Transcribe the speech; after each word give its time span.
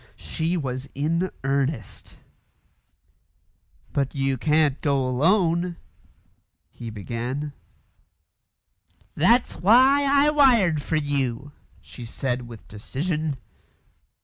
She 0.15 0.57
was 0.57 0.89
in 0.95 1.29
earnest. 1.43 2.17
"But 3.93 4.15
you 4.15 4.35
can't 4.35 4.81
go 4.81 5.07
alone" 5.07 5.77
he 6.71 6.89
began. 6.89 7.53
"That's 9.13 9.57
why 9.57 10.07
I 10.11 10.31
wired 10.31 10.81
for 10.81 10.95
you," 10.95 11.51
she 11.81 12.03
said 12.03 12.47
with 12.47 12.67
decision. 12.67 13.37